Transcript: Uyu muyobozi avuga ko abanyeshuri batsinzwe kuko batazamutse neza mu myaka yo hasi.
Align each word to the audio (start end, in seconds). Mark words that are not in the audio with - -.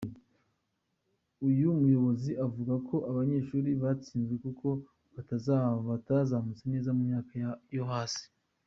Uyu 1.47 1.67
muyobozi 1.79 2.31
avuga 2.45 2.73
ko 2.87 2.95
abanyeshuri 3.09 3.69
batsinzwe 3.81 4.35
kuko 4.45 4.67
batazamutse 5.87 6.63
neza 6.71 6.89
mu 6.97 7.03
myaka 7.09 7.33
yo 7.77 7.85
hasi. 7.93 8.23